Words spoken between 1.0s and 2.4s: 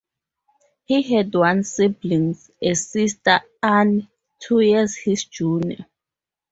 had one sibling,